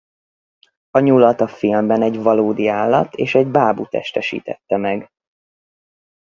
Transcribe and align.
A 0.89 0.99
nyulat 0.99 1.41
a 1.41 1.47
filmben 1.47 2.01
egy 2.01 2.17
valódi 2.17 2.67
állat 2.67 3.15
és 3.15 3.35
egy 3.35 3.47
bábu 3.47 3.85
testesítette 3.87 4.77
meg. 4.77 5.07